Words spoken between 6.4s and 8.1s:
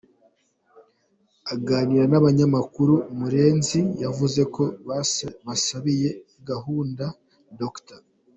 gahunda Dr.